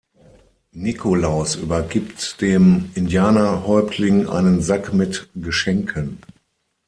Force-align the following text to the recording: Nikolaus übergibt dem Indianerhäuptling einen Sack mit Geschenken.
Nikolaus 0.71 1.53
übergibt 1.53 2.41
dem 2.41 2.89
Indianerhäuptling 2.95 4.27
einen 4.27 4.59
Sack 4.63 4.93
mit 4.95 5.29
Geschenken. 5.35 6.17